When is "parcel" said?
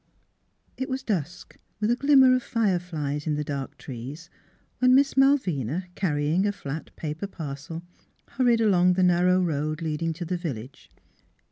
7.27-7.83